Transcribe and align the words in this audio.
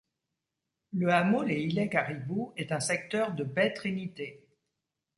Le 0.93 1.09
hameau 1.11 1.43
Les 1.43 1.61
Islets-Caribou 1.61 2.53
est 2.57 2.71
un 2.71 2.79
secteur 2.79 3.33
de 3.35 3.43
Baie-Trinité. 3.43 4.47